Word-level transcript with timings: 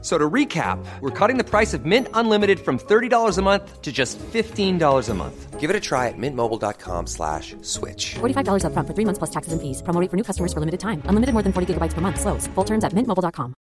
So 0.00 0.16
to 0.16 0.30
recap, 0.30 0.78
we're 1.00 1.10
cutting 1.10 1.38
the 1.38 1.44
price 1.44 1.74
of 1.74 1.84
Mint 1.84 2.06
Unlimited 2.14 2.60
from 2.60 2.78
$30 2.78 3.36
a 3.36 3.42
month 3.42 3.82
to 3.82 3.90
just 3.90 4.16
$15 4.18 5.08
a 5.08 5.14
month. 5.14 5.58
Give 5.58 5.70
it 5.70 5.74
a 5.74 5.80
try 5.80 6.06
at 6.06 6.14
mintmobile.com 6.16 7.08
slash 7.08 7.56
switch. 7.62 8.14
$45 8.20 8.62
upfront 8.62 8.86
for 8.86 8.94
three 8.94 9.04
months 9.04 9.18
plus 9.18 9.30
taxes 9.30 9.52
and 9.52 9.60
fees. 9.60 9.82
Promo 9.82 10.00
rate 10.00 10.08
for 10.08 10.16
new 10.16 10.22
customers 10.22 10.52
for 10.52 10.60
limited 10.60 10.78
time. 10.78 11.02
Unlimited 11.06 11.32
more 11.34 11.42
than 11.42 11.52
40 11.52 11.74
gigabytes 11.74 11.94
per 11.94 12.00
month. 12.00 12.20
Slows. 12.20 12.46
Full 12.54 12.64
terms 12.64 12.84
at 12.84 12.92
mintmobile.com. 12.94 13.54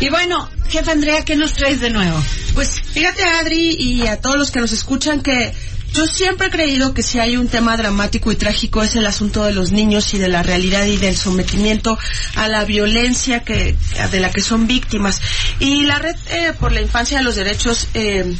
Y 0.00 0.10
bueno, 0.10 0.48
jefe 0.68 0.92
Andrea, 0.92 1.24
¿qué 1.24 1.34
nos 1.34 1.54
traes 1.54 1.80
de 1.80 1.90
nuevo? 1.90 2.16
Pues 2.54 2.80
fíjate, 2.80 3.24
Adri, 3.24 3.76
y 3.78 4.06
a 4.06 4.20
todos 4.20 4.36
los 4.36 4.50
que 4.52 4.60
nos 4.60 4.70
escuchan, 4.72 5.22
que 5.22 5.52
yo 5.92 6.06
siempre 6.06 6.48
he 6.48 6.50
creído 6.50 6.94
que 6.94 7.02
si 7.02 7.18
hay 7.18 7.36
un 7.36 7.48
tema 7.48 7.76
dramático 7.76 8.30
y 8.30 8.36
trágico 8.36 8.82
es 8.82 8.94
el 8.96 9.06
asunto 9.06 9.44
de 9.44 9.52
los 9.52 9.72
niños 9.72 10.12
y 10.14 10.18
de 10.18 10.28
la 10.28 10.42
realidad 10.42 10.84
y 10.86 10.96
del 10.96 11.16
sometimiento 11.16 11.98
a 12.36 12.48
la 12.48 12.64
violencia 12.64 13.44
que 13.44 13.76
de 14.10 14.20
la 14.20 14.30
que 14.30 14.40
son 14.40 14.66
víctimas. 14.66 15.20
Y 15.60 15.82
la 15.82 15.98
Red 15.98 16.16
eh, 16.30 16.52
por 16.58 16.72
la 16.72 16.80
Infancia 16.80 17.18
de 17.18 17.24
los 17.24 17.36
Derechos 17.36 17.88
eh, 17.94 18.32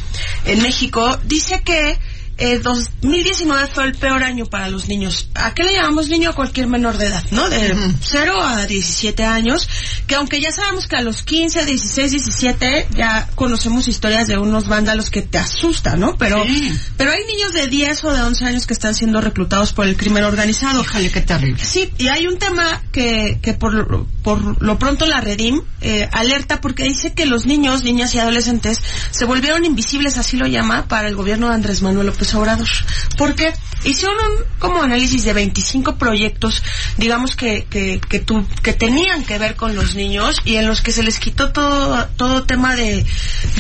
en 0.45 0.63
México 0.63 1.19
dice 1.25 1.63
que 1.63 1.99
eh, 2.39 2.59
2019 2.61 3.67
fue 3.73 3.85
el 3.85 3.95
peor 3.95 4.23
año 4.23 4.47
para 4.47 4.69
los 4.69 4.89
niños. 4.89 5.29
¿A 5.35 5.55
qué 5.55 5.65
le 5.65 5.73
llamamos 5.73 6.09
niño 6.09 6.31
a 6.31 6.33
cualquier 6.35 6.67
menor 6.69 6.97
de 6.97 7.07
edad? 7.07 7.23
¿No? 7.31 7.49
De 7.51 7.75
0 8.01 8.41
a 8.43 8.67
17 8.67 9.25
años, 9.25 9.69
que 10.07 10.15
aunque 10.15 10.41
ya 10.41 10.53
sabemos 10.53 10.87
que 10.87 10.97
a 10.97 11.03
los 11.03 11.23
15, 11.23 11.65
16, 11.65 12.11
17 12.13 12.89
ya 12.95 13.29
conocemos 13.35 13.89
historias 13.89 14.29
de 14.29 14.39
unos 14.39 14.69
vándalos 14.69 15.11
que 15.11 15.23
te 15.23 15.39
asustan, 15.39 16.01
¿no? 16.01 16.17
Pero, 16.17 16.45
Sí. 16.45 16.73
pero 16.97 17.11
hay 17.13 17.25
niños 17.27 17.53
de 17.53 17.67
10 17.67 18.05
o 18.05 18.13
de 18.13 18.23
11 18.23 18.45
años 18.45 18.67
que 18.67 18.73
están 18.75 18.95
siendo 18.95 19.21
reclutados 19.21 19.73
por 19.73 19.87
el 19.87 19.97
crimen 19.97 20.25
organizado. 20.25 20.83
Híjole, 20.83 21.11
qué 21.11 21.21
terrible. 21.21 21.65
Sí, 21.65 21.91
y 21.99 22.09
hay 22.09 22.27
un 22.27 22.39
tema 22.39 22.83
que, 22.93 23.39
que 23.43 23.55
por, 23.55 23.75
lo- 23.75 24.07
por 24.23 24.63
lo 24.63 24.79
pronto 24.79 25.07
la 25.07 25.21
Redim 25.21 25.61
eh, 25.81 26.09
alerta 26.13 26.61
porque 26.61 26.85
dice 26.85 27.13
que 27.15 27.27
los 27.27 27.47
niños, 27.47 27.83
niñas 27.85 28.15
y 28.15 28.19
adolescentes 28.19 28.81
se 29.11 29.25
volvieron 29.25 29.65
invisibles, 29.65 30.19
así 30.19 30.37
lo 30.37 30.47
llama, 30.47 30.87
para 30.89 31.09
el 31.09 31.17
gobierno 31.17 31.49
de 31.49 31.55
Andrés 31.55 31.83
Manuel 31.83 32.07
López 32.09 32.28
Obrador. 32.35 32.69
Porque 33.17 33.53
hicieron 33.85 34.17
como 34.59 34.83
análisis 34.83 35.25
de 35.25 35.33
25 35.33 35.97
proyectos, 35.97 36.63
digamos 36.97 37.37
que, 37.37 37.65
que, 37.71 38.01
que, 38.09 38.19
tu- 38.19 38.47
que 38.63 38.73
tenían 38.73 39.25
que 39.25 39.39
ver 39.39 39.55
con 39.57 39.75
los 39.77 39.95
niños 39.95 40.41
y 40.45 40.57
en 40.57 40.67
los 40.67 40.81
que 40.81 40.93
se 40.93 41.03
les 41.03 41.19
quitó 41.19 41.53
todo, 41.53 42.07
todo 42.17 42.45
tema 42.45 42.75
de, 42.77 43.05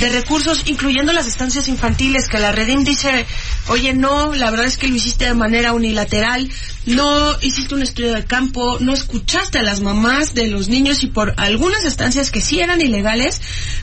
de 0.01 0.09
recursos, 0.11 0.63
incluyendo 0.67 1.13
las 1.13 1.27
estancias 1.27 1.69
infantiles, 1.69 2.29
que 2.29 2.39
la 2.39 2.53
Redim 2.53 2.85
dice, 2.85 3.27
oye, 3.69 3.93
no, 3.95 4.35
la 4.35 4.51
verdad 4.51 4.67
es 4.67 4.77
que 4.77 4.89
lo 4.89 4.97
hiciste 4.97 5.27
de 5.27 5.35
manera 5.35 5.73
unilateral, 5.73 6.51
no 6.87 7.39
hiciste 7.43 7.75
un 7.75 7.83
estudio 7.83 8.15
de 8.15 8.25
campo, 8.25 8.79
no 8.81 8.93
escuchaste 8.95 9.59
a 9.59 9.63
las 9.63 9.81
mamás 9.81 10.35
de 10.35 10.47
los 10.49 10.69
niños 10.69 11.03
y 11.03 11.09
por 11.09 11.35
algunas 11.37 11.85
estancias 11.85 12.31
que 12.31 12.41
sí 12.41 12.61
eran 12.61 12.81
ilegales, 12.81 13.41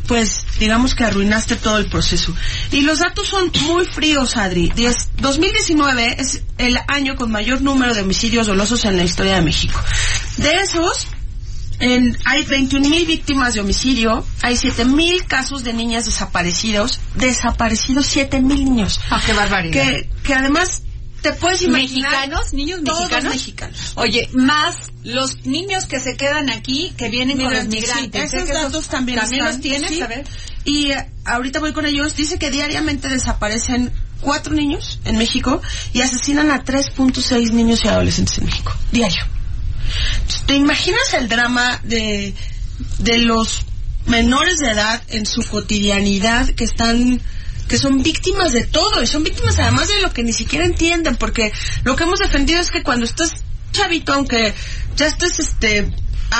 pues 0.07 0.44
digamos 0.59 0.95
que 0.95 1.03
arruinaste 1.03 1.55
todo 1.55 1.77
el 1.77 1.87
proceso. 1.89 2.33
Y 2.71 2.81
los 2.81 2.99
datos 2.99 3.27
son 3.27 3.51
muy 3.63 3.85
fríos, 3.85 4.37
Adri. 4.37 4.69
Diez- 4.75 5.09
2019 5.17 6.15
es 6.19 6.41
el 6.57 6.77
año 6.87 7.15
con 7.15 7.31
mayor 7.31 7.61
número 7.61 7.93
de 7.93 8.01
homicidios 8.01 8.47
dolosos 8.47 8.85
en 8.85 8.97
la 8.97 9.03
historia 9.03 9.35
de 9.35 9.41
México. 9.41 9.79
De 10.37 10.51
esos, 10.61 11.07
en- 11.79 12.17
hay 12.25 12.43
21.000 12.45 13.05
víctimas 13.05 13.53
de 13.53 13.59
homicidio, 13.61 14.25
hay 14.41 14.55
7.000 14.55 15.25
casos 15.25 15.63
de 15.63 15.73
niñas 15.73 16.05
desaparecidos, 16.05 16.99
desaparecidos 17.15 18.07
7.000 18.15 18.41
niños. 18.63 18.99
Ah, 19.09 19.21
qué 19.25 19.33
barbaridad. 19.33 19.73
Que, 19.83 20.09
que 20.23 20.33
además 20.33 20.81
te 21.21 21.33
puedes 21.33 21.63
imaginar... 21.63 22.11
¿Mexicanos? 22.11 22.53
¿Niños 22.53 22.81
Todos 22.85 22.99
mexicanos? 23.09 23.33
mexicanos. 23.33 23.79
Oye, 23.95 24.29
más 24.33 24.75
los 25.03 25.45
niños 25.45 25.85
que 25.85 25.99
se 25.99 26.15
quedan 26.17 26.49
aquí, 26.51 26.93
que 26.97 27.09
vienen 27.09 27.37
con 27.39 27.51
los 27.53 27.65
Migrantes, 27.65 28.29
sí, 28.31 28.37
esos 28.37 28.47
datos 28.49 28.87
también, 28.87 29.19
¿También 29.19 29.41
están, 29.43 29.53
los 29.55 29.61
tienes? 29.61 29.89
sí. 29.89 30.01
A 30.01 30.07
ver. 30.07 30.23
Y 30.65 30.91
ahorita 31.23 31.59
voy 31.59 31.73
con 31.73 31.85
ellos. 31.85 32.15
Dice 32.15 32.37
que 32.37 32.51
diariamente 32.51 33.07
desaparecen 33.07 33.91
cuatro 34.21 34.53
niños 34.53 34.99
en 35.05 35.17
México 35.17 35.61
y 35.93 36.01
asesinan 36.01 36.49
a 36.51 36.63
3.6 36.63 37.51
niños 37.51 37.85
y 37.85 37.87
adolescentes 37.87 38.39
en 38.39 38.45
México. 38.45 38.75
Diario. 38.91 39.23
¿Te 40.47 40.55
imaginas 40.55 41.13
el 41.13 41.29
drama 41.29 41.79
de, 41.83 42.33
de 42.99 43.17
los 43.19 43.65
menores 44.07 44.57
de 44.57 44.71
edad 44.71 45.01
en 45.09 45.25
su 45.25 45.43
cotidianidad 45.43 46.49
que 46.49 46.63
están 46.63 47.21
que 47.67 47.79
son 47.79 48.03
víctimas 48.03 48.51
de 48.53 48.65
todo 48.65 49.01
y 49.01 49.07
son 49.07 49.23
víctimas 49.23 49.57
además 49.57 49.87
de 49.87 50.01
lo 50.01 50.13
que 50.13 50.21
ni 50.21 50.33
siquiera 50.33 50.65
entienden 50.65 51.15
porque 51.15 51.51
lo 51.83 51.95
que 51.95 52.03
hemos 52.03 52.19
defendido 52.19 52.59
es 52.59 52.69
que 52.69 52.83
cuando 52.83 53.05
estás 53.05 53.31
chavito 53.71 54.13
aunque 54.13 54.53
ya 54.95 55.07
estés 55.07 55.39
este 55.39 55.91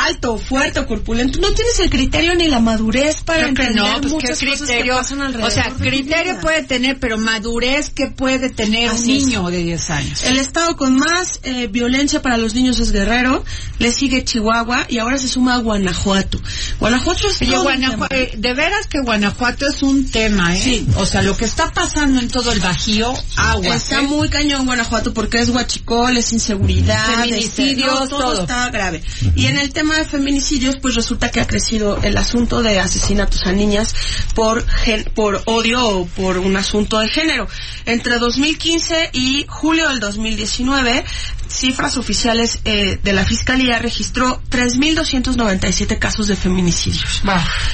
alto, 0.03 0.37
fuerte 0.37 0.85
corpulento, 0.85 1.39
no 1.39 1.51
tienes 1.51 1.79
el 1.79 1.89
criterio 1.89 2.35
ni 2.35 2.47
la 2.47 2.59
madurez 2.59 3.23
para 3.23 3.43
Creo 3.43 3.53
que 3.53 3.61
entender 3.63 3.83
no, 3.83 4.01
pues 4.01 4.13
qué 4.13 4.45
muchas 4.45 4.69
que 4.69 4.85
pasan 4.85 5.21
alrededor 5.21 5.49
O 5.49 5.51
sea, 5.51 5.69
criterio 5.71 6.39
puede 6.39 6.63
tener, 6.63 6.99
pero 6.99 7.17
madurez 7.17 7.89
que 7.89 8.07
puede 8.07 8.49
tener 8.49 8.89
un 8.89 8.95
es. 8.95 9.05
niño 9.05 9.49
de 9.49 9.63
10 9.63 9.89
años. 9.89 10.23
El 10.23 10.37
estado 10.37 10.75
con 10.75 10.95
más 10.95 11.39
eh, 11.43 11.67
violencia 11.67 12.21
para 12.21 12.37
los 12.37 12.53
niños 12.55 12.79
es 12.79 12.91
Guerrero, 12.91 13.43
le 13.79 13.91
sigue 13.91 14.23
Chihuahua 14.23 14.85
y 14.89 14.99
ahora 14.99 15.17
se 15.17 15.27
suma 15.27 15.57
Guanajuato. 15.57 16.39
Guanajuato 16.79 17.27
es 17.27 17.41
Oye, 17.41 17.57
Guanajuato, 17.57 18.15
eh, 18.15 18.31
de 18.37 18.53
veras 18.53 18.87
que 18.87 18.99
Guanajuato 18.99 19.67
es 19.67 19.83
un 19.83 20.09
tema, 20.09 20.55
¿eh? 20.55 20.61
Sí. 20.61 20.87
O 20.97 21.05
sea, 21.05 21.21
lo 21.21 21.35
que 21.37 21.45
está 21.45 21.71
pasando 21.71 22.19
en 22.19 22.27
todo 22.29 22.51
el 22.51 22.59
Bajío, 22.59 23.13
agua. 23.35 23.75
Está 23.75 24.01
muy 24.01 24.29
cañón 24.29 24.65
Guanajuato 24.65 25.13
porque 25.13 25.39
es 25.39 25.49
huachicol, 25.49 26.17
es 26.17 26.33
inseguridad, 26.33 27.21
Feminicidios, 27.21 27.91
este, 27.91 28.03
no, 28.03 28.07
todo, 28.07 28.33
todo. 28.33 28.41
está 28.41 28.69
grave. 28.69 29.03
Y 29.35 29.45
en 29.47 29.57
el 29.57 29.71
tema 29.71 29.84
de 29.93 30.05
feminicidios, 30.05 30.77
pues 30.81 30.95
resulta 30.95 31.29
que 31.29 31.39
ha 31.39 31.47
crecido 31.47 31.97
el 32.01 32.17
asunto 32.17 32.63
de 32.63 32.79
asesinatos 32.79 33.45
a 33.45 33.51
niñas 33.51 33.93
por 34.33 34.65
gen- 34.67 35.05
por 35.13 35.41
odio 35.45 35.85
o 35.87 36.05
por 36.07 36.37
un 36.39 36.55
asunto 36.57 36.99
de 36.99 37.07
género. 37.07 37.47
Entre 37.85 38.17
2015 38.17 39.11
y 39.13 39.45
julio 39.47 39.87
del 39.89 39.99
2019, 39.99 41.05
cifras 41.47 41.97
oficiales 41.97 42.59
eh, 42.65 42.99
de 43.03 43.13
la 43.13 43.23
Fiscalía 43.25 43.77
registró 43.79 44.41
3.297 44.49 45.99
casos 45.99 46.27
de 46.27 46.35
feminicidios. 46.35 47.21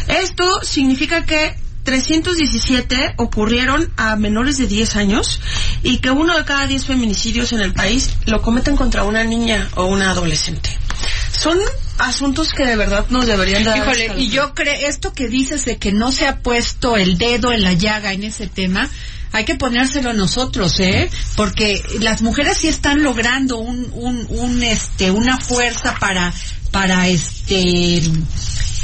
Esto 0.07 0.61
significa 0.63 1.25
que 1.25 1.55
317 1.83 3.15
ocurrieron 3.17 3.91
a 3.97 4.15
menores 4.15 4.57
de 4.57 4.67
10 4.67 4.95
años 4.97 5.39
y 5.81 5.97
que 5.97 6.11
uno 6.11 6.37
de 6.37 6.45
cada 6.45 6.67
10 6.67 6.85
feminicidios 6.85 7.53
en 7.53 7.61
el 7.61 7.73
país 7.73 8.11
lo 8.25 8.41
cometen 8.43 8.75
contra 8.75 9.03
una 9.03 9.23
niña 9.23 9.67
o 9.75 9.85
una 9.85 10.11
adolescente. 10.11 10.77
Son 11.41 11.57
asuntos 11.97 12.53
que 12.53 12.65
de 12.65 12.75
verdad 12.75 13.07
nos 13.09 13.25
deberían 13.25 13.63
dar 13.63 13.77
Híjole, 13.77 14.13
y 14.17 14.29
yo 14.29 14.53
creo, 14.53 14.87
esto 14.87 15.11
que 15.13 15.27
dices 15.27 15.65
de 15.65 15.77
que 15.77 15.91
no 15.91 16.11
se 16.11 16.27
ha 16.27 16.39
puesto 16.39 16.97
el 16.97 17.17
dedo 17.17 17.51
en 17.51 17.63
la 17.63 17.73
llaga 17.73 18.13
en 18.13 18.23
ese 18.23 18.45
tema, 18.45 18.87
hay 19.31 19.43
que 19.43 19.55
ponérselo 19.55 20.13
nosotros, 20.13 20.79
¿eh? 20.79 21.09
Porque 21.35 21.81
las 21.99 22.21
mujeres 22.21 22.57
sí 22.57 22.67
están 22.67 23.01
logrando 23.01 23.57
un, 23.57 23.89
un, 23.93 24.27
un, 24.29 24.61
este, 24.61 25.09
una 25.09 25.39
fuerza 25.39 25.95
para, 25.99 26.31
para, 26.69 27.07
este, 27.07 28.03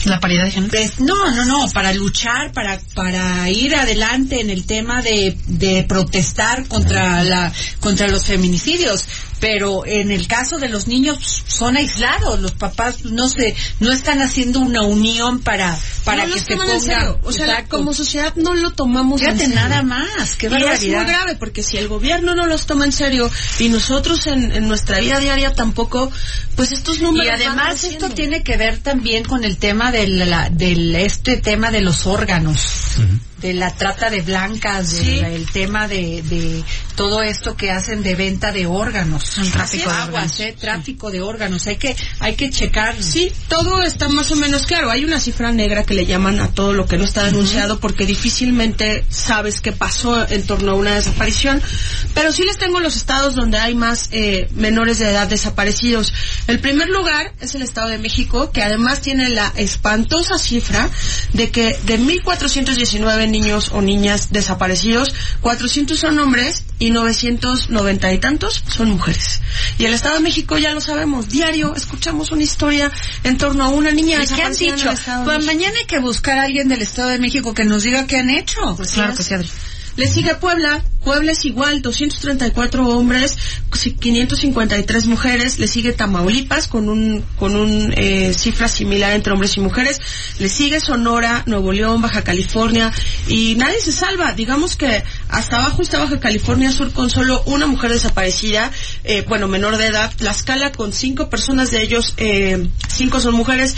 la 0.05 0.19
paridad 0.19 0.45
de 0.45 0.51
género. 0.51 0.71
pues, 0.71 0.99
no, 0.99 1.31
no, 1.31 1.45
no, 1.45 1.69
para 1.71 1.93
luchar, 1.93 2.51
para, 2.53 2.79
para 2.95 3.49
ir 3.49 3.75
adelante 3.75 4.41
en 4.41 4.49
el 4.49 4.65
tema 4.65 5.01
de, 5.01 5.37
de 5.47 5.83
protestar 5.83 6.67
contra 6.67 7.23
la, 7.23 7.51
contra 7.79 8.07
los 8.07 8.25
feminicidios. 8.25 9.05
Pero 9.39 9.85
en 9.85 10.11
el 10.11 10.27
caso 10.27 10.57
de 10.57 10.67
los 10.67 10.87
niños 10.87 11.43
son 11.47 11.77
aislados, 11.77 12.39
los 12.41 12.53
papás 12.53 13.03
no 13.05 13.29
se, 13.29 13.55
no 13.79 13.91
están 13.91 14.21
haciendo 14.21 14.59
una 14.59 14.81
unión 14.81 15.39
para, 15.41 15.77
para 16.03 16.25
no 16.25 16.33
que 16.33 16.39
los 16.39 16.45
se 16.47 16.53
en 16.53 16.59
ponga. 16.59 16.79
serio. 16.79 17.19
O 17.23 17.31
sea, 17.31 17.45
Exacto. 17.45 17.77
como 17.77 17.93
sociedad 17.93 18.33
no 18.35 18.55
lo 18.55 18.71
tomamos 18.71 19.21
en 19.21 19.27
Fíjate 19.37 19.45
serio. 19.45 19.55
nada 19.55 19.83
más, 19.83 20.35
qué 20.37 20.47
Y 20.47 20.63
es 20.63 20.81
muy 20.87 21.05
grave 21.05 21.35
porque 21.35 21.61
si 21.61 21.77
el 21.77 21.87
gobierno 21.87 22.33
no 22.33 22.45
los 22.47 22.65
toma 22.65 22.85
en 22.85 22.91
serio 22.91 23.29
y 23.59 23.69
nosotros 23.69 24.25
en, 24.27 24.51
en 24.51 24.67
nuestra 24.67 24.99
vida 24.99 25.19
diaria 25.19 25.53
tampoco, 25.53 26.11
pues 26.55 26.71
estos 26.71 26.99
números 26.99 27.25
Y 27.27 27.29
van 27.45 27.59
además 27.59 27.83
esto 27.83 28.09
tiene 28.09 28.41
que 28.43 28.57
ver 28.57 28.79
también 28.79 29.23
con 29.23 29.43
el 29.43 29.57
tema 29.57 29.91
del, 29.91 30.29
la- 30.29 30.49
del 30.49 30.95
este 30.95 31.37
tema 31.37 31.69
de 31.71 31.81
los 31.81 32.07
órganos. 32.07 32.59
De 33.39 33.53
la 33.53 33.73
trata 33.75 34.09
de 34.09 34.21
blancas, 34.21 34.87
Sí. 34.89 35.19
la- 35.21 35.29
el 35.29 35.45
tema 35.51 35.87
de, 35.87 36.21
de 36.23 36.63
todo 36.95 37.21
esto 37.21 37.55
que 37.55 37.71
hacen 37.71 38.01
de 38.03 38.15
venta 38.15 38.51
de 38.51 38.65
órganos. 38.65 39.37
El 39.37 39.51
tráfico 39.51 39.89
de 39.91 39.95
órganos. 40.01 40.39
eh, 40.39 40.55
tráfico 40.59 41.11
de 41.11 41.21
órganos. 41.21 41.67
Hay 41.67 41.77
que, 41.77 41.95
hay 42.19 42.35
que 42.35 42.49
checar. 42.49 42.95
Sí, 43.01 43.31
todo 43.47 43.81
está 43.83 44.09
más 44.09 44.31
o 44.31 44.35
menos 44.35 44.65
claro. 44.65 44.89
Hay 44.89 45.05
una 45.05 45.19
cifra 45.19 45.51
negra 45.51 45.83
que 45.83 45.93
le 45.93 46.05
llaman 46.05 46.39
a 46.39 46.47
todo 46.49 46.73
lo 46.73 46.85
que 46.87 46.97
no 46.97 47.03
está 47.05 47.23
denunciado 47.25 47.79
porque 47.79 48.05
difícilmente 48.05 49.05
sabes 49.09 49.61
qué 49.61 49.71
pasó 49.71 50.27
en 50.29 50.43
torno 50.45 50.71
a 50.71 50.75
una 50.75 50.95
desaparición. 50.95 51.61
Pero 52.13 52.31
sí 52.31 52.43
les 52.43 52.57
tengo 52.57 52.79
los 52.79 52.95
estados 52.95 53.35
donde 53.35 53.57
hay 53.59 53.75
más 53.75 54.09
eh, 54.11 54.47
menores 54.55 54.97
de 54.99 55.09
edad 55.11 55.27
desaparecidos. 55.27 56.13
El 56.47 56.59
primer 56.59 56.89
lugar 56.89 57.33
es 57.39 57.53
el 57.55 57.61
Estado 57.61 57.89
de 57.89 57.97
México, 57.99 58.51
que 58.51 58.63
además 58.63 59.01
tiene 59.01 59.29
la 59.29 59.53
espantosa 59.55 60.37
cifra 60.39 60.89
de 61.33 61.51
que 61.51 61.77
de 61.85 61.99
1.419 61.99 63.26
niños 63.27 63.71
o 63.73 63.81
niñas 63.81 64.31
desaparecidos, 64.31 65.13
400 65.41 65.99
son 65.99 66.19
hombres 66.19 66.63
y 66.79 66.91
990 66.91 68.13
y 68.13 68.17
tantos 68.19 68.63
son 68.67 68.91
mujeres. 68.91 69.41
Y 69.77 69.85
el 69.85 69.93
Estado 69.93 70.15
de 70.15 70.21
México 70.21 70.57
ya 70.57 70.73
lo 70.73 70.81
sabemos, 70.81 71.29
diario 71.29 71.75
escuchamos 71.75 72.31
una 72.31 72.43
historia 72.43 72.91
en 73.23 73.37
torno 73.37 73.63
a 73.63 73.69
una 73.69 73.91
niña 73.91 74.23
¿Y 74.23 74.27
qué 74.27 74.43
han 74.43 74.55
dicho? 74.55 74.93
Pues 75.23 75.45
mañana 75.45 75.77
hay 75.77 75.85
que 75.85 75.99
buscar 75.99 76.37
a 76.39 76.43
alguien 76.43 76.67
del 76.67 76.81
Estado 76.81 77.09
de 77.09 77.19
México 77.19 77.53
que 77.53 77.63
nos 77.63 77.83
diga 77.83 78.07
qué 78.07 78.17
han 78.17 78.29
hecho. 78.29 78.75
Pues 78.75 78.91
claro 78.91 79.15
que 79.15 79.23
sí, 79.23 79.33
Adri. 79.33 79.49
Le 79.97 80.07
sigue 80.07 80.35
Puebla. 80.35 80.83
Puebla 81.03 81.31
es 81.31 81.45
igual, 81.45 81.81
234 81.81 82.85
hombres, 82.85 83.37
553 83.71 85.07
mujeres. 85.07 85.57
Le 85.57 85.67
sigue 85.67 85.93
Tamaulipas 85.93 86.67
con 86.67 86.87
un 86.89 87.23
con 87.37 87.55
un 87.55 87.93
eh, 87.95 88.33
cifra 88.33 88.67
similar 88.67 89.13
entre 89.13 89.33
hombres 89.33 89.57
y 89.57 89.61
mujeres. 89.61 89.99
Le 90.37 90.49
sigue 90.49 90.79
Sonora, 90.79 91.43
Nuevo 91.47 91.71
León, 91.71 92.01
Baja 92.01 92.23
California 92.23 92.91
y 93.27 93.55
nadie 93.55 93.79
se 93.79 93.91
salva. 93.91 94.33
Digamos 94.33 94.75
que 94.75 95.03
hasta 95.29 95.57
abajo 95.57 95.81
está 95.81 95.97
Baja 95.97 96.19
California 96.19 96.71
Sur 96.71 96.91
con 96.91 97.09
solo 97.09 97.41
una 97.47 97.65
mujer 97.65 97.91
desaparecida, 97.91 98.71
eh, 99.03 99.25
bueno 99.27 99.47
menor 99.47 99.77
de 99.77 99.87
edad. 99.87 100.11
La 100.19 100.31
escala 100.31 100.71
con 100.73 100.93
cinco 100.93 101.29
personas 101.29 101.71
de 101.71 101.81
ellos, 101.81 102.13
eh, 102.17 102.67
cinco 102.87 103.19
son 103.19 103.33
mujeres 103.33 103.75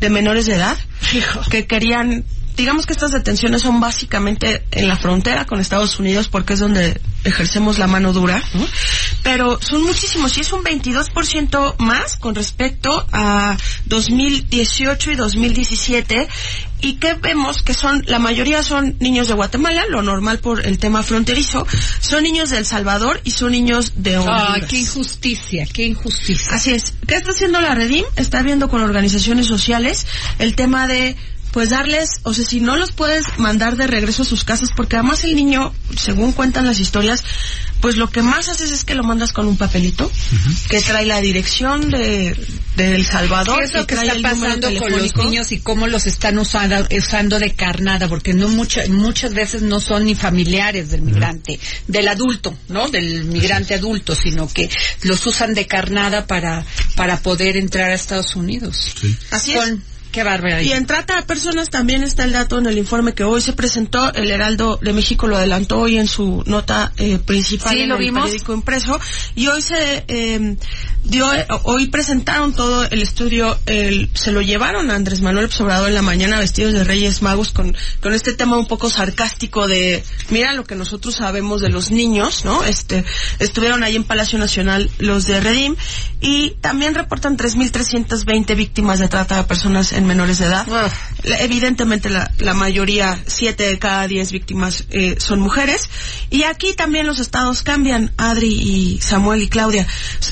de 0.00 0.10
menores 0.10 0.46
de 0.46 0.54
edad 0.54 0.76
que 1.50 1.66
querían, 1.66 2.24
digamos 2.62 2.86
que 2.86 2.92
estas 2.92 3.10
detenciones 3.10 3.62
son 3.62 3.80
básicamente 3.80 4.62
en 4.70 4.86
la 4.86 4.96
frontera 4.96 5.46
con 5.46 5.58
Estados 5.58 5.98
Unidos 5.98 6.28
porque 6.28 6.52
es 6.52 6.60
donde 6.60 7.00
ejercemos 7.24 7.76
la 7.76 7.88
mano 7.88 8.12
dura, 8.12 8.40
¿no? 8.54 8.64
pero 9.24 9.60
son 9.60 9.82
muchísimos 9.82 10.36
y 10.38 10.42
es 10.42 10.52
un 10.52 10.62
22% 10.62 11.74
más 11.78 12.16
con 12.18 12.36
respecto 12.36 13.04
a 13.10 13.56
2018 13.86 15.10
y 15.10 15.14
2017 15.16 16.28
y 16.82 16.94
que 16.94 17.14
vemos 17.14 17.62
que 17.62 17.74
son 17.74 18.04
la 18.06 18.20
mayoría 18.20 18.62
son 18.62 18.96
niños 19.00 19.26
de 19.26 19.34
Guatemala, 19.34 19.84
lo 19.88 20.02
normal 20.02 20.38
por 20.38 20.64
el 20.64 20.78
tema 20.78 21.02
fronterizo, 21.02 21.66
son 21.98 22.22
niños 22.22 22.50
de 22.50 22.58
El 22.58 22.66
Salvador 22.66 23.20
y 23.24 23.32
son 23.32 23.50
niños 23.50 23.94
de 23.96 24.18
Honduras. 24.18 24.50
Ay, 24.54 24.62
qué 24.68 24.78
injusticia, 24.78 25.66
qué 25.72 25.84
injusticia. 25.84 26.54
Así 26.54 26.72
es. 26.72 26.94
¿Qué 27.08 27.16
está 27.16 27.32
haciendo 27.32 27.60
la 27.60 27.74
Redim? 27.74 28.04
Está 28.14 28.42
viendo 28.42 28.68
con 28.68 28.82
organizaciones 28.82 29.46
sociales 29.46 30.06
el 30.38 30.54
tema 30.54 30.86
de 30.86 31.16
pues 31.52 31.70
darles, 31.70 32.08
o 32.22 32.32
sea, 32.34 32.44
si 32.44 32.60
no 32.60 32.76
los 32.76 32.92
puedes 32.92 33.24
mandar 33.38 33.76
de 33.76 33.86
regreso 33.86 34.22
a 34.22 34.24
sus 34.24 34.42
casas, 34.44 34.70
porque 34.76 34.96
además 34.96 35.22
el 35.24 35.34
niño, 35.36 35.72
según 35.98 36.32
cuentan 36.32 36.66
las 36.66 36.80
historias, 36.80 37.22
pues 37.80 37.96
lo 37.96 38.08
que 38.10 38.22
más 38.22 38.48
haces 38.48 38.70
es 38.70 38.84
que 38.84 38.94
lo 38.94 39.02
mandas 39.02 39.32
con 39.32 39.46
un 39.48 39.56
papelito 39.56 40.10
que 40.68 40.80
trae 40.80 41.04
la 41.04 41.20
dirección 41.20 41.90
de, 41.90 42.34
de 42.76 42.94
El 42.94 43.04
Salvador. 43.04 43.58
¿Qué 43.58 43.64
es 43.64 43.74
lo 43.74 43.82
y 43.82 43.86
que 43.86 43.94
trae 43.96 44.06
está 44.06 44.22
pasando 44.22 44.68
con 44.78 44.92
los 44.92 45.16
niños 45.24 45.52
y 45.52 45.58
cómo 45.58 45.86
los 45.88 46.06
están 46.06 46.38
usando, 46.38 46.86
usando 46.96 47.38
de 47.40 47.52
carnada? 47.54 48.08
Porque 48.08 48.34
no 48.34 48.48
mucha- 48.48 48.86
muchas 48.88 49.34
veces 49.34 49.62
no 49.62 49.80
son 49.80 50.04
ni 50.04 50.14
familiares 50.14 50.90
del 50.90 51.02
migrante, 51.02 51.58
del 51.88 52.06
adulto, 52.08 52.56
¿no? 52.68 52.88
Del 52.88 53.24
migrante 53.24 53.74
adulto, 53.74 54.14
sino 54.14 54.46
que 54.48 54.70
los 55.02 55.26
usan 55.26 55.52
de 55.52 55.66
carnada 55.66 56.26
para, 56.26 56.64
para 56.94 57.18
poder 57.18 57.56
entrar 57.56 57.90
a 57.90 57.94
Estados 57.94 58.36
Unidos. 58.36 58.94
Así 59.32 59.52
es. 59.52 59.58
Con- 59.58 59.91
qué 60.12 60.22
barbaridad. 60.22 60.60
Y 60.60 60.72
en 60.72 60.86
trata 60.86 61.16
de 61.16 61.22
personas 61.22 61.70
también 61.70 62.02
está 62.04 62.24
el 62.24 62.32
dato 62.32 62.58
en 62.58 62.66
el 62.66 62.78
informe 62.78 63.14
que 63.14 63.24
hoy 63.24 63.40
se 63.40 63.52
presentó. 63.54 64.12
El 64.14 64.30
Heraldo 64.30 64.78
de 64.82 64.92
México 64.92 65.26
lo 65.26 65.36
adelantó 65.36 65.80
hoy 65.80 65.98
en 65.98 66.06
su 66.06 66.42
nota 66.46 66.92
eh, 66.98 67.18
principal 67.18 67.72
Sí, 67.74 67.80
en 67.80 67.88
lo 67.88 67.96
el 67.96 68.00
vimos. 68.00 68.22
periódico 68.24 68.52
impreso. 68.54 69.00
Y 69.34 69.48
hoy 69.48 69.62
se 69.62 70.04
eh, 70.06 70.56
dio, 71.04 71.26
hoy 71.64 71.86
presentaron 71.88 72.52
todo 72.52 72.84
el 72.84 73.02
estudio, 73.02 73.58
el- 73.66 74.10
se 74.14 74.30
lo 74.32 74.40
llevaron 74.42 74.90
a 74.90 74.94
Andrés 74.94 75.20
Manuel 75.22 75.48
Obrador 75.58 75.88
en 75.88 75.94
la 75.94 76.02
mañana 76.02 76.38
vestidos 76.38 76.72
de 76.74 76.84
Reyes 76.84 77.22
Magos 77.22 77.52
con, 77.52 77.74
con 78.00 78.12
este 78.12 78.32
tema 78.34 78.58
un 78.58 78.66
poco 78.66 78.90
sarcástico 78.90 79.66
de, 79.66 80.04
mira 80.30 80.52
lo 80.52 80.64
que 80.64 80.74
nosotros 80.74 81.14
sabemos 81.16 81.60
de 81.60 81.70
los 81.70 81.90
niños, 81.90 82.44
¿no? 82.44 82.64
Este, 82.64 83.04
estuvieron 83.38 83.82
ahí 83.82 83.96
en 83.96 84.04
Palacio 84.04 84.38
Nacional 84.38 84.90
los 84.98 85.26
de 85.26 85.40
Redim 85.40 85.74
y 86.20 86.50
también 86.60 86.94
reportan 86.94 87.36
3.320 87.36 88.54
víctimas 88.56 88.98
de 88.98 89.08
trata 89.08 89.36
de 89.36 89.44
personas 89.44 89.92
en 89.92 90.01
menores 90.06 90.38
de 90.38 90.46
edad. 90.46 90.66
Evidentemente 91.24 92.10
la, 92.10 92.30
la 92.38 92.52
mayoría, 92.54 93.22
siete 93.26 93.64
de 93.64 93.78
cada 93.78 94.08
diez 94.08 94.32
víctimas 94.32 94.84
eh, 94.90 95.16
son 95.18 95.40
mujeres. 95.40 95.88
Y 96.30 96.42
aquí 96.44 96.74
también 96.74 97.06
los 97.06 97.20
estados 97.20 97.62
cambian, 97.62 98.12
Adri 98.16 98.48
y 98.52 99.00
Samuel 99.00 99.42
y 99.42 99.48
Claudia. 99.48 99.86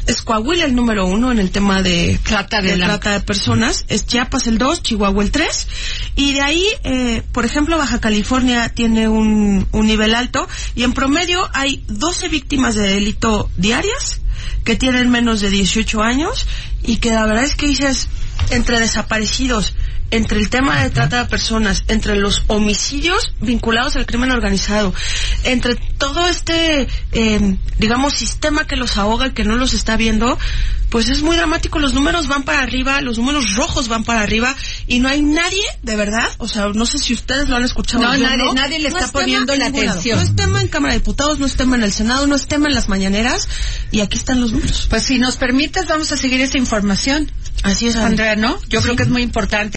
Es- 0.06 0.22
Coahuila 0.22 0.64
el 0.64 0.74
número 0.74 1.06
uno 1.06 1.30
en 1.32 1.38
el 1.38 1.50
tema 1.50 1.82
de 1.82 2.18
Trata 2.24 2.60
de 2.60 2.72
de 2.76 2.76
trata 2.84 3.12
de 3.12 3.20
personas. 3.20 3.84
Es 3.88 4.06
Chiapas 4.06 4.46
el 4.46 4.58
dos, 4.58 4.82
Chihuahua 4.82 5.22
el 5.22 5.30
tres. 5.30 5.68
Y 6.16 6.32
de 6.34 6.40
ahí, 6.42 6.64
eh, 6.84 7.22
por 7.32 7.44
ejemplo, 7.44 7.78
Baja 7.78 8.00
California 8.00 8.68
tiene 8.68 9.08
un, 9.08 9.68
un 9.70 9.86
nivel 9.86 10.14
alto. 10.14 10.48
Y 10.74 10.82
en 10.82 10.92
promedio 10.92 11.48
hay 11.54 11.84
12 11.88 12.28
víctimas 12.28 12.74
de 12.74 12.82
delito 12.82 13.48
diarias 13.56 14.20
que 14.64 14.74
tienen 14.76 15.10
menos 15.10 15.40
de 15.40 15.50
18 15.50 16.02
años 16.02 16.46
y 16.82 16.96
que 16.96 17.10
la 17.10 17.26
verdad 17.26 17.44
es 17.44 17.54
que 17.54 17.66
dices, 17.66 18.08
entre 18.50 18.80
desaparecidos, 18.80 19.74
entre 20.10 20.38
el 20.38 20.50
tema 20.50 20.82
de 20.82 20.90
trata 20.90 21.22
de 21.22 21.28
personas, 21.28 21.84
entre 21.88 22.16
los 22.16 22.42
homicidios 22.48 23.32
vinculados 23.40 23.96
al 23.96 24.06
crimen 24.06 24.30
organizado, 24.32 24.92
entre 25.44 25.76
todo 25.76 26.26
este, 26.28 26.88
eh, 27.12 27.56
digamos, 27.78 28.14
sistema 28.14 28.66
que 28.66 28.76
los 28.76 28.96
ahoga 28.96 29.28
y 29.28 29.32
que 29.32 29.44
no 29.44 29.56
los 29.56 29.72
está 29.74 29.96
viendo, 29.96 30.38
pues 30.88 31.08
es 31.08 31.22
muy 31.22 31.36
dramático. 31.36 31.78
Los 31.78 31.94
números 31.94 32.26
van 32.26 32.42
para 32.42 32.60
arriba, 32.60 33.00
los 33.02 33.18
números 33.18 33.54
rojos 33.54 33.86
van 33.86 34.02
para 34.02 34.22
arriba 34.22 34.56
y 34.88 34.98
no 34.98 35.08
hay 35.08 35.22
nadie, 35.22 35.62
de 35.82 35.94
verdad, 35.94 36.28
o 36.38 36.48
sea, 36.48 36.66
no 36.74 36.84
sé 36.86 36.98
si 36.98 37.14
ustedes 37.14 37.48
lo 37.48 37.56
han 37.56 37.64
escuchado. 37.64 38.02
No, 38.02 38.08
nadie- 38.28 38.54
nadie 38.54 38.78
le 38.80 38.88
está 38.88 39.00
poniendo 39.12 39.52
en 39.52 39.60
la 39.60 39.66
atención. 39.92 40.18
No 40.18 40.24
es 40.24 40.34
tema 40.36 40.60
en 40.60 40.68
Cámara 40.68 40.94
de 40.94 40.98
Diputados, 41.00 41.38
no 41.38 41.46
es 41.46 41.54
tema 41.54 41.76
en 41.76 41.84
el 41.84 41.92
Senado, 41.92 42.26
no 42.26 42.34
es 42.34 42.46
tema 42.48 42.66
en 42.66 42.74
las 42.74 42.88
mañaneras 42.88 43.48
y 43.92 44.00
aquí 44.00 44.16
están 44.18 44.40
los 44.40 44.52
números. 44.52 44.86
Pues 44.90 45.04
si 45.04 45.18
nos 45.18 45.36
permites, 45.36 45.86
vamos 45.86 46.10
a 46.10 46.16
seguir 46.16 46.40
esa 46.40 46.58
información. 46.58 47.30
Así 47.62 47.86
es, 47.86 47.94
Andrea. 47.96 48.32
Andrea, 48.32 48.48
¿no? 48.50 48.58
Yo 48.68 48.80
creo 48.82 48.96
que 48.96 49.02
es 49.04 49.08
muy 49.08 49.22
importante. 49.22 49.76